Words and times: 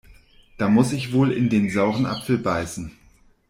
Da 0.57 0.67
muss 0.67 0.93
ich 0.93 1.13
wohl 1.13 1.31
in 1.31 1.49
den 1.49 1.69
sauren 1.69 2.07
Apfel 2.07 2.39
beißen. 2.39 2.89